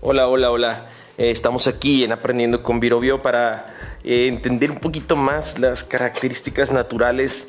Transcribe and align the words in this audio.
Hola, 0.00 0.28
hola, 0.28 0.52
hola. 0.52 0.86
Eh, 1.16 1.32
estamos 1.32 1.66
aquí 1.66 2.04
en 2.04 2.12
Aprendiendo 2.12 2.62
con 2.62 2.78
Virovio 2.78 3.20
para 3.20 3.74
eh, 4.04 4.28
entender 4.28 4.70
un 4.70 4.78
poquito 4.78 5.16
más 5.16 5.58
las 5.58 5.82
características 5.82 6.70
naturales 6.70 7.48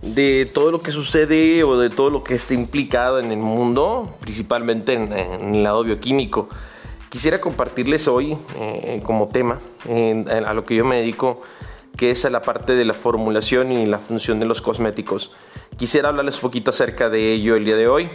de 0.00 0.48
todo 0.54 0.70
lo 0.70 0.80
que 0.80 0.92
sucede 0.92 1.64
o 1.64 1.76
de 1.76 1.90
todo 1.90 2.10
lo 2.10 2.22
que 2.22 2.36
está 2.36 2.54
implicado 2.54 3.18
en 3.18 3.32
el 3.32 3.38
mundo, 3.38 4.14
principalmente 4.20 4.92
en, 4.92 5.12
el 5.12 5.64
lado 5.64 5.82
bioquímico. 5.82 6.48
Quisiera 7.08 7.40
compartirles 7.40 8.06
hoy 8.06 8.38
eh, 8.60 9.00
como 9.02 9.26
tema 9.26 9.58
a 9.88 10.54
lo 10.54 10.64
que 10.64 10.76
yo 10.76 10.84
me 10.84 10.98
dedico, 10.98 11.42
que 11.96 12.12
es 12.12 12.24
a 12.24 12.30
la 12.30 12.42
parte 12.42 12.76
de 12.76 12.84
la 12.84 12.94
formulación 12.94 13.72
y 13.72 13.86
la 13.86 13.98
función 13.98 14.38
de 14.38 14.46
los 14.46 14.62
cosméticos. 14.62 15.32
Quisiera 15.76 16.10
hablarles 16.10 16.36
un 16.36 16.42
poquito 16.42 16.70
acerca 16.70 17.08
de 17.08 17.32
ello 17.32 17.56
el 17.56 17.64
día 17.64 17.76
de 17.76 17.88
hoy. 17.88 18.08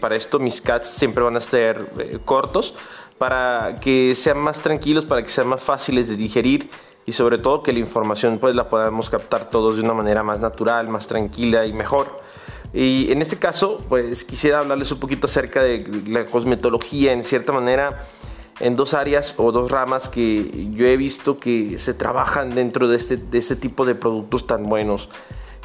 para 0.00 0.16
esto 0.16 0.38
mis 0.38 0.62
cats 0.62 0.88
siempre 0.88 1.22
van 1.22 1.36
a 1.36 1.40
ser 1.40 1.90
cortos 2.24 2.74
para 3.22 3.78
que 3.78 4.16
sean 4.16 4.38
más 4.38 4.62
tranquilos, 4.62 5.06
para 5.06 5.22
que 5.22 5.28
sean 5.28 5.46
más 5.46 5.62
fáciles 5.62 6.08
de 6.08 6.16
digerir 6.16 6.68
y 7.06 7.12
sobre 7.12 7.38
todo 7.38 7.62
que 7.62 7.72
la 7.72 7.78
información 7.78 8.38
pues 8.40 8.56
la 8.56 8.68
podamos 8.68 9.10
captar 9.10 9.48
todos 9.48 9.76
de 9.76 9.82
una 9.82 9.94
manera 9.94 10.24
más 10.24 10.40
natural, 10.40 10.88
más 10.88 11.06
tranquila 11.06 11.64
y 11.64 11.72
mejor. 11.72 12.20
Y 12.74 13.12
en 13.12 13.22
este 13.22 13.38
caso 13.38 13.80
pues 13.88 14.24
quisiera 14.24 14.58
hablarles 14.58 14.90
un 14.90 14.98
poquito 14.98 15.28
acerca 15.28 15.62
de 15.62 15.88
la 16.08 16.26
cosmetología 16.26 17.12
en 17.12 17.22
cierta 17.22 17.52
manera 17.52 18.08
en 18.58 18.74
dos 18.74 18.92
áreas 18.92 19.34
o 19.36 19.52
dos 19.52 19.70
ramas 19.70 20.08
que 20.08 20.70
yo 20.72 20.88
he 20.88 20.96
visto 20.96 21.38
que 21.38 21.78
se 21.78 21.94
trabajan 21.94 22.56
dentro 22.56 22.88
de 22.88 22.96
este, 22.96 23.18
de 23.18 23.38
este 23.38 23.54
tipo 23.54 23.86
de 23.86 23.94
productos 23.94 24.48
tan 24.48 24.64
buenos 24.66 25.10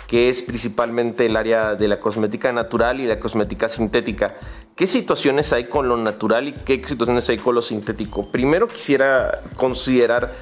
que 0.05 0.29
es 0.29 0.41
principalmente 0.41 1.25
el 1.25 1.35
área 1.35 1.75
de 1.75 1.87
la 1.87 1.99
cosmética 1.99 2.51
natural 2.53 2.99
y 2.99 3.07
la 3.07 3.19
cosmética 3.19 3.67
sintética. 3.67 4.35
¿Qué 4.75 4.87
situaciones 4.87 5.51
hay 5.53 5.65
con 5.65 5.89
lo 5.89 5.97
natural 5.97 6.47
y 6.47 6.53
qué 6.53 6.81
situaciones 6.85 7.27
hay 7.29 7.37
con 7.37 7.55
lo 7.55 7.61
sintético? 7.61 8.31
Primero 8.31 8.67
quisiera 8.67 9.41
considerar 9.55 10.35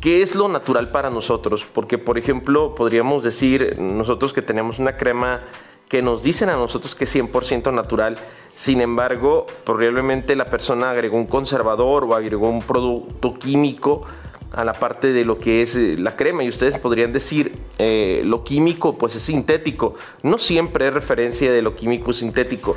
qué 0.00 0.22
es 0.22 0.34
lo 0.34 0.48
natural 0.48 0.90
para 0.90 1.10
nosotros, 1.10 1.66
porque 1.66 1.98
por 1.98 2.18
ejemplo 2.18 2.74
podríamos 2.74 3.22
decir 3.22 3.78
nosotros 3.78 4.32
que 4.32 4.42
tenemos 4.42 4.78
una 4.78 4.96
crema 4.96 5.40
que 5.88 6.02
nos 6.02 6.22
dicen 6.22 6.48
a 6.48 6.56
nosotros 6.56 6.94
que 6.94 7.04
es 7.04 7.14
100% 7.14 7.72
natural, 7.72 8.16
sin 8.54 8.80
embargo 8.80 9.46
probablemente 9.64 10.36
la 10.36 10.46
persona 10.46 10.90
agregó 10.90 11.16
un 11.16 11.26
conservador 11.26 12.04
o 12.04 12.14
agregó 12.14 12.48
un 12.48 12.62
producto 12.62 13.34
químico 13.34 14.06
a 14.54 14.64
la 14.64 14.72
parte 14.72 15.12
de 15.12 15.24
lo 15.24 15.38
que 15.38 15.62
es 15.62 15.76
eh, 15.76 15.96
la 15.98 16.16
crema 16.16 16.44
y 16.44 16.48
ustedes 16.48 16.78
podrían 16.78 17.12
decir 17.12 17.58
eh, 17.78 18.22
lo 18.24 18.44
químico 18.44 18.96
pues 18.96 19.16
es 19.16 19.22
sintético. 19.22 19.94
No 20.22 20.38
siempre 20.38 20.88
es 20.88 20.94
referencia 20.94 21.52
de 21.52 21.62
lo 21.62 21.74
químico 21.74 22.12
sintético. 22.12 22.76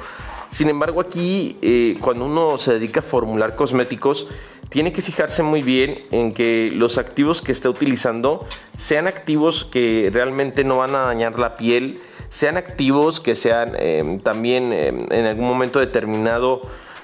Sin 0.51 0.69
embargo 0.69 1.01
aquí 1.01 1.57
eh, 1.61 1.97
cuando 2.01 2.25
uno 2.25 2.57
se 2.57 2.73
dedica 2.73 3.01
a 3.01 3.03
formular 3.03 3.55
cosméticos 3.55 4.27
tiene 4.69 4.91
que 4.91 5.01
fijarse 5.01 5.43
muy 5.43 5.61
bien 5.61 6.03
en 6.11 6.33
que 6.33 6.71
los 6.73 6.97
activos 6.97 7.41
que 7.41 7.51
está 7.51 7.69
utilizando 7.69 8.45
sean 8.77 9.07
activos 9.07 9.63
que 9.65 10.09
realmente 10.11 10.63
no 10.63 10.77
van 10.77 10.95
a 10.95 11.05
dañar 11.05 11.39
la 11.39 11.55
piel 11.57 12.01
sean 12.29 12.57
activos 12.57 13.21
que 13.21 13.35
sean 13.35 14.19
también 14.23 14.73
en 14.73 15.25
algún 15.25 15.47
momento 15.47 15.79
determinado 15.79 16.63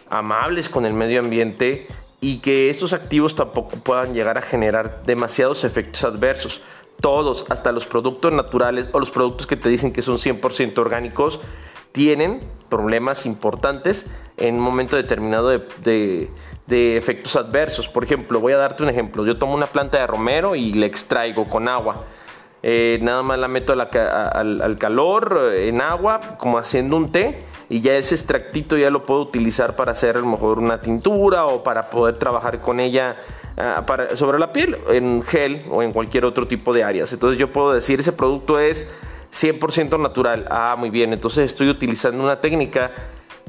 amables 0.10 0.68
con 0.68 0.86
el 0.86 0.94
medio 0.94 1.22
ambiente 1.22 1.88
y 2.24 2.38
que 2.38 2.70
estos 2.70 2.94
activos 2.94 3.36
tampoco 3.36 3.76
puedan 3.76 4.14
llegar 4.14 4.38
a 4.38 4.42
generar 4.42 5.04
demasiados 5.06 5.66
efectos 5.66 6.06
adversos. 6.06 6.62
Todos, 7.02 7.46
hasta 7.50 7.74
los 7.74 7.86
productos 7.86 8.32
naturales 8.32 8.88
o 8.94 9.00
los 9.02 9.12
productos 9.12 9.46
que 9.46 9.58
te 9.58 9.68
dicen 9.68 9.92
que 9.92 10.02
son 10.02 10.16
100% 10.16 10.78
orgánicos, 10.78 11.42
tienen 11.92 12.40
problemas 12.70 13.26
importantes 13.26 14.06
en 14.38 14.56
un 14.56 14.62
momento 14.62 14.96
determinado 14.96 15.50
de, 15.50 16.30
efectos 16.70 17.36
adversos. 17.36 17.90
Por 17.90 18.06
ejemplo, 18.06 18.40
voy 18.40 18.54
a 18.54 18.58
darte 18.58 18.84
un 18.84 18.90
ejemplo. 18.90 19.26
Yo 19.26 19.38
tomo 19.38 19.54
una 19.54 19.66
planta 19.66 20.00
de 20.00 20.08
romero 20.08 20.56
y 20.56 20.72
la 20.72 20.86
extraigo 20.86 21.50
con 21.50 21.68
agua. 21.68 22.06
Eh, 22.66 22.98
nada 23.02 23.24
más 23.24 23.38
la 23.38 23.50
meto 23.50 23.74
al, 23.74 24.78
calor 24.80 25.52
eh, 25.52 25.68
en 25.68 25.82
agua, 25.82 26.22
como 26.38 26.58
haciendo 26.58 26.96
un 26.96 27.12
té 27.12 27.44
y 27.70 27.82
ya 27.82 27.98
ese 27.98 28.16
extractito 28.16 28.78
ya 28.78 28.90
lo 28.90 29.06
puedo 29.06 29.20
utilizar 29.20 29.76
para 29.76 29.92
hacer 29.92 30.16
a 30.16 30.20
lo 30.22 30.28
mejor 30.28 30.60
una 30.60 30.80
tintura 30.80 31.46
o 31.46 31.62
para 31.62 31.90
poder 31.90 32.18
trabajar 32.18 32.62
con 32.62 32.80
ella 32.80 33.16
ah, 33.58 33.84
sobre 34.16 34.40
la 34.40 34.54
piel 34.54 34.78
en 34.90 35.24
gel 35.24 35.66
o 35.70 35.84
en 35.84 35.92
cualquier 35.92 36.24
otro 36.24 36.48
tipo 36.48 36.74
de 36.74 36.86
áreas. 36.86 37.12
Entonces 37.12 37.38
yo 37.38 37.52
puedo 37.52 37.74
decir 37.74 38.00
ese 38.00 38.14
producto 38.14 38.58
es 38.60 38.88
100% 39.34 40.00
natural. 40.00 40.46
Ah, 40.50 40.76
muy 40.78 40.90
bien, 40.90 41.12
entonces 41.12 41.46
estoy 41.46 41.68
utilizando 41.68 42.24
una 42.24 42.40
técnica 42.40 42.92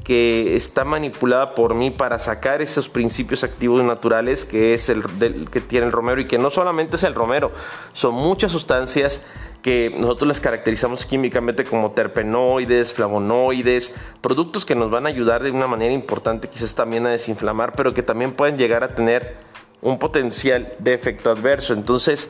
que 0.05 0.55
está 0.55 0.85
manipulada 0.85 1.55
por 1.55 1.73
mí 1.73 1.89
para 1.89 2.19
sacar 2.19 2.61
esos 2.61 2.87
principios 2.87 3.43
activos 3.43 3.83
naturales 3.83 4.45
que 4.45 4.75
es 4.75 4.87
el 4.87 5.03
que 5.49 5.59
tiene 5.61 5.87
el 5.87 5.91
romero 5.91 6.21
y 6.21 6.27
que 6.27 6.37
no 6.37 6.51
solamente 6.51 6.95
es 6.95 7.03
el 7.03 7.15
romero, 7.15 7.51
son 7.93 8.13
muchas 8.13 8.51
sustancias 8.51 9.21
que 9.63 9.91
nosotros 9.97 10.27
las 10.27 10.39
caracterizamos 10.39 11.07
químicamente 11.07 11.63
como 11.63 11.91
terpenoides, 11.91 12.93
flavonoides, 12.93 13.95
productos 14.21 14.63
que 14.63 14.75
nos 14.75 14.91
van 14.91 15.07
a 15.07 15.09
ayudar 15.09 15.41
de 15.41 15.49
una 15.49 15.65
manera 15.65 15.91
importante 15.91 16.49
quizás 16.49 16.75
también 16.75 17.07
a 17.07 17.09
desinflamar, 17.09 17.73
pero 17.75 17.95
que 17.95 18.03
también 18.03 18.33
pueden 18.33 18.59
llegar 18.59 18.83
a 18.83 18.93
tener 18.93 19.37
un 19.81 19.97
potencial 19.97 20.73
de 20.77 20.93
efecto 20.93 21.31
adverso. 21.31 21.73
Entonces, 21.73 22.29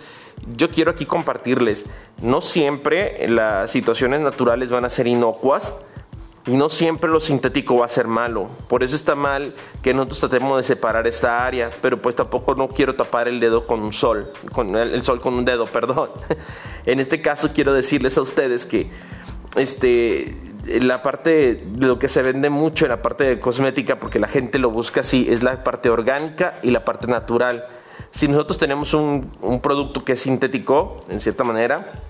yo 0.55 0.69
quiero 0.69 0.91
aquí 0.91 1.05
compartirles, 1.05 1.85
no 2.21 2.39
siempre 2.39 3.27
las 3.27 3.69
situaciones 3.69 4.21
naturales 4.21 4.71
van 4.71 4.85
a 4.85 4.89
ser 4.89 5.05
inocuas, 5.05 5.75
y 6.47 6.51
no 6.51 6.69
siempre 6.69 7.09
lo 7.09 7.19
sintético 7.19 7.77
va 7.77 7.85
a 7.85 7.89
ser 7.89 8.07
malo. 8.07 8.49
Por 8.67 8.83
eso 8.83 8.95
está 8.95 9.15
mal 9.15 9.55
que 9.81 9.93
nosotros 9.93 10.19
tratemos 10.19 10.57
de 10.57 10.63
separar 10.63 11.07
esta 11.07 11.45
área, 11.45 11.71
pero 11.81 12.01
pues 12.01 12.15
tampoco 12.15 12.53
no 12.53 12.67
quiero 12.67 12.95
tapar 12.95 13.27
el 13.27 13.39
dedo 13.39 13.65
con 13.65 13.81
un 13.81 13.93
sol, 13.93 14.31
con 14.51 14.75
el, 14.75 15.03
sol 15.03 15.21
con 15.21 15.33
un 15.33 15.45
dedo, 15.45 15.65
perdón. 15.73 16.09
en 16.85 16.99
este 16.99 17.21
caso 17.21 17.49
quiero 17.53 17.73
decirles 17.73 18.17
a 18.17 18.21
ustedes 18.21 18.65
que 18.65 18.91
este 19.55 20.35
la 20.65 21.03
parte 21.03 21.63
de 21.63 21.87
lo 21.87 21.99
que 21.99 22.07
se 22.07 22.23
vende 22.23 22.49
mucho 22.49 22.85
en 22.85 22.89
la 22.89 23.01
parte 23.01 23.23
de 23.23 23.39
cosmética, 23.39 23.99
porque 23.99 24.19
la 24.19 24.27
gente 24.27 24.57
lo 24.57 24.71
busca 24.71 25.01
así, 25.01 25.27
es 25.29 25.43
la 25.43 25.63
parte 25.63 25.91
orgánica 25.91 26.55
y 26.63 26.71
la 26.71 26.83
parte 26.83 27.05
natural. 27.05 27.65
Si 28.09 28.27
nosotros 28.27 28.57
tenemos 28.57 28.95
un, 28.95 29.31
un 29.41 29.61
producto 29.61 30.03
que 30.03 30.13
es 30.13 30.21
sintético, 30.21 30.99
en 31.07 31.19
cierta 31.19 31.43
manera, 31.43 32.01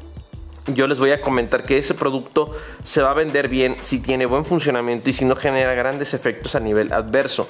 yo 0.68 0.88
les 0.88 1.00
voy 1.00 1.12
a 1.12 1.22
comentar 1.22 1.64
que 1.64 1.78
ese 1.78 1.94
producto 1.94 2.52
se 2.84 3.02
va 3.02 3.12
a 3.12 3.14
vender 3.14 3.50
bien 3.50 3.78
si 3.82 4.00
tiene 4.00 4.26
buen 4.26 4.46
funcionamiento 4.46 5.10
y 5.10 5.14
si 5.14 5.26
no 5.26 5.36
genera 5.36 5.74
grandes 5.74 6.14
efectos 6.14 6.56
a 6.56 6.60
nivel 6.60 6.92
adverso. 6.92 7.48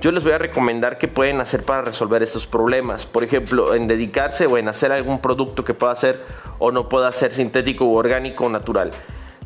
Yo 0.00 0.12
les 0.12 0.22
voy 0.22 0.32
a 0.32 0.38
recomendar 0.38 0.98
que 0.98 1.08
pueden 1.08 1.40
hacer 1.40 1.62
para 1.62 1.82
resolver 1.82 2.22
estos 2.22 2.46
problemas. 2.46 3.06
Por 3.06 3.24
ejemplo, 3.24 3.74
en 3.74 3.86
dedicarse 3.86 4.46
o 4.46 4.58
en 4.58 4.68
hacer 4.68 4.92
algún 4.92 5.20
producto 5.20 5.64
que 5.64 5.74
pueda 5.74 5.94
ser 5.94 6.22
o 6.58 6.70
no 6.70 6.88
pueda 6.88 7.10
ser 7.12 7.32
sintético 7.32 7.86
o 7.86 7.94
orgánico 7.94 8.44
o 8.44 8.48
natural. 8.50 8.90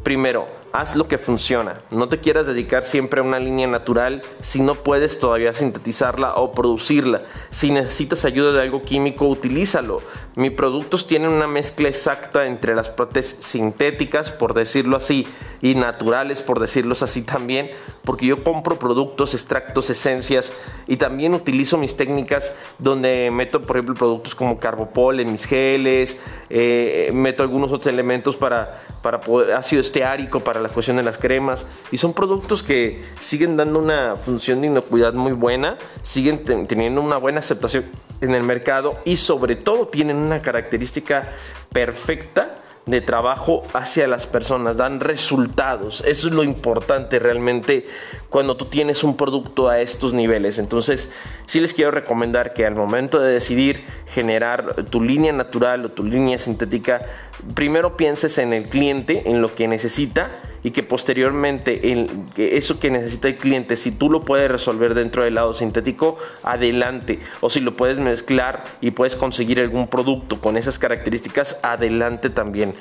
Primero, 0.03 0.48
haz 0.72 0.97
lo 0.97 1.08
que 1.08 1.19
funciona. 1.19 1.81
No 1.91 2.08
te 2.08 2.19
quieras 2.19 2.47
dedicar 2.47 2.84
siempre 2.84 3.20
a 3.20 3.25
una 3.25 3.38
línea 3.38 3.66
natural 3.66 4.22
si 4.41 4.60
no 4.60 4.75
puedes 4.75 5.19
todavía 5.19 5.53
sintetizarla 5.53 6.34
o 6.34 6.53
producirla. 6.53 7.22
Si 7.50 7.70
necesitas 7.70 8.25
ayuda 8.25 8.53
de 8.53 8.62
algo 8.62 8.82
químico, 8.82 9.26
utilízalo. 9.26 10.00
Mis 10.36 10.53
productos 10.53 11.06
tienen 11.06 11.30
una 11.30 11.47
mezcla 11.47 11.88
exacta 11.88 12.47
entre 12.47 12.75
las 12.75 12.88
partes 12.88 13.36
sintéticas, 13.41 14.30
por 14.30 14.54
decirlo 14.54 14.97
así, 14.97 15.26
y 15.60 15.75
naturales, 15.75 16.41
por 16.41 16.60
decirlo 16.60 16.94
así 17.00 17.22
también, 17.22 17.70
porque 18.04 18.26
yo 18.26 18.42
compro 18.42 18.78
productos, 18.78 19.34
extractos, 19.34 19.91
esencias 19.91 20.53
y 20.86 20.97
también 20.97 21.34
utilizo 21.34 21.78
mis 21.78 21.97
técnicas 21.97 22.54
donde 22.78 23.30
meto, 23.30 23.62
por 23.62 23.76
ejemplo, 23.76 23.94
productos 23.94 24.34
como 24.34 24.59
carbopol 24.59 25.20
en 25.20 25.32
mis 25.32 25.44
geles, 25.44 26.19
eh, 26.48 27.10
meto 27.12 27.42
algunos 27.42 27.72
otros 27.72 27.92
elementos 27.92 28.36
para, 28.36 28.82
para 29.03 29.20
poder, 29.20 29.53
ácido 29.53 29.82
esteárico 29.82 30.41
para 30.41 30.59
la 30.60 30.69
cuestión 30.69 30.97
de 30.97 31.03
las 31.03 31.19
cremas 31.19 31.66
y 31.91 31.98
son 31.98 32.12
productos 32.12 32.62
que 32.62 33.03
siguen 33.18 33.57
dando 33.57 33.78
una 33.78 34.16
función 34.16 34.60
de 34.60 34.68
inocuidad 34.68 35.15
muy 35.15 35.33
buena, 35.33 35.78
siguen 36.03 36.45
teniendo 36.66 37.01
una 37.01 37.16
buena 37.16 37.41
aceptación 37.41 37.86
en 38.21 38.34
el 38.34 38.42
mercado 38.42 38.98
y 39.04 39.16
sobre 39.16 39.57
todo 39.57 39.89
tienen 39.89 40.16
una 40.16 40.42
característica 40.42 41.30
perfecta 41.72 42.60
de 42.91 43.01
trabajo 43.01 43.63
hacia 43.72 44.07
las 44.07 44.27
personas, 44.27 44.77
dan 44.77 45.01
resultados. 45.01 46.03
Eso 46.07 46.28
es 46.28 46.34
lo 46.34 46.45
importante 46.45 47.19
realmente 47.19 47.87
cuando 48.28 48.57
tú 48.57 48.66
tienes 48.66 49.03
un 49.04 49.16
producto 49.16 49.69
a 49.69 49.81
estos 49.81 50.13
niveles. 50.13 50.59
Entonces, 50.59 51.10
sí 51.47 51.60
les 51.60 51.75
quiero 51.75 51.91
recomendar 51.91 52.53
que 52.53 52.66
al 52.66 52.75
momento 52.75 53.21
de 53.21 53.33
decidir 53.33 53.84
generar 54.13 54.84
tu 54.91 55.03
línea 55.03 55.33
natural 55.33 55.84
o 55.84 55.89
tu 55.89 56.04
línea 56.04 56.39
sintética, 56.39 57.07
primero 57.54 57.97
pienses 57.97 58.39
en 58.39 58.53
el 58.53 58.65
cliente, 58.65 59.31
en 59.31 59.41
lo 59.41 59.54
que 59.54 59.69
necesita 59.69 60.31
y 60.63 60.72
que 60.72 60.83
posteriormente 60.83 61.91
en 61.93 62.27
que 62.31 62.57
eso 62.57 62.78
que 62.78 62.91
necesita 62.91 63.28
el 63.28 63.36
cliente, 63.36 63.77
si 63.77 63.91
tú 63.91 64.10
lo 64.10 64.25
puedes 64.25 64.51
resolver 64.51 64.95
dentro 64.95 65.25
del 65.25 65.34
lado 65.34 65.54
sintético, 65.54 66.19
adelante. 66.43 67.19
O 67.41 67.51
si 67.51 67.60
lo 67.60 67.77
puedes 67.77 67.98
mezclar 67.98 68.65
y 68.81 68.91
puedes 68.91 69.16
conseguir 69.16 69.60
algún 69.60 69.89
producto 69.89 70.41
con 70.41 70.57
esas 70.57 70.78
características, 70.78 71.59
adelante 71.63 72.31
también. 72.31 72.75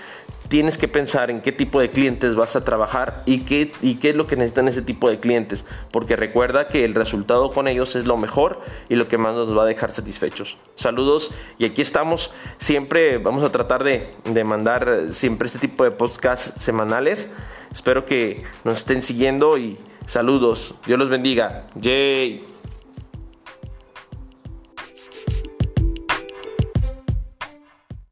Tienes 0.49 0.77
que 0.77 0.87
pensar 0.87 1.29
en 1.29 1.41
qué 1.41 1.51
tipo 1.51 1.79
de 1.79 1.91
clientes 1.91 2.35
vas 2.35 2.55
a 2.55 2.65
trabajar 2.65 3.21
y 3.25 3.41
qué, 3.41 3.71
y 3.81 3.95
qué 3.95 4.09
es 4.09 4.15
lo 4.15 4.25
que 4.25 4.35
necesitan 4.35 4.67
ese 4.67 4.81
tipo 4.81 5.09
de 5.09 5.19
clientes, 5.19 5.63
porque 5.91 6.15
recuerda 6.15 6.67
que 6.67 6.83
el 6.83 6.95
resultado 6.95 7.51
con 7.51 7.67
ellos 7.67 7.95
es 7.95 8.05
lo 8.05 8.17
mejor 8.17 8.59
y 8.89 8.95
lo 8.95 9.07
que 9.07 9.17
más 9.17 9.35
nos 9.35 9.55
va 9.55 9.63
a 9.63 9.67
dejar 9.67 9.91
satisfechos. 9.91 10.57
Saludos 10.75 11.31
y 11.59 11.65
aquí 11.65 11.81
estamos, 11.81 12.31
siempre 12.57 13.19
vamos 13.19 13.43
a 13.43 13.51
tratar 13.51 13.83
de, 13.83 14.07
de 14.25 14.43
mandar 14.43 15.05
siempre 15.11 15.45
este 15.45 15.59
tipo 15.59 15.83
de 15.83 15.91
podcasts 15.91 16.61
semanales. 16.61 17.31
Espero 17.71 18.05
que 18.05 18.43
nos 18.63 18.79
estén 18.79 19.03
siguiendo 19.03 19.57
y 19.57 19.77
saludos. 20.07 20.73
Dios 20.87 20.97
los 20.97 21.09
bendiga. 21.09 21.65
Jay. 21.79 22.43